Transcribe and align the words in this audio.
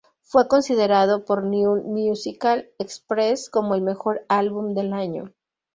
Fue 0.23 0.47
considerado 0.47 1.25
por 1.25 1.43
New 1.43 1.83
Musical 1.83 2.67
Express 2.79 3.51
como 3.51 3.75
el 3.75 3.83
mejor 3.83 4.25
álbum 4.29 4.73
del 4.73 4.93
año. 4.93 5.31